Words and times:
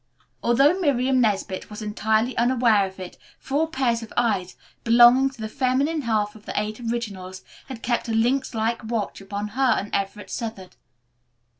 Although 0.41 0.79
Miriam 0.79 1.21
Nesbit 1.21 1.69
was 1.69 1.83
entirely 1.83 2.35
unaware 2.35 2.87
of 2.87 2.99
it, 2.99 3.19
four 3.37 3.67
pairs 3.69 4.01
of 4.01 4.11
eyes, 4.17 4.55
belonging 4.83 5.29
to 5.29 5.39
the 5.39 5.47
feminine 5.47 6.01
half 6.01 6.35
of 6.35 6.47
the 6.47 6.59
Eight 6.59 6.79
Originals 6.79 7.43
had 7.67 7.83
kept 7.83 8.09
a 8.09 8.13
lynx 8.15 8.55
like 8.55 8.83
watch 8.85 9.21
upon 9.21 9.49
her 9.49 9.75
and 9.77 9.93
Everett 9.93 10.31
Southard. 10.31 10.75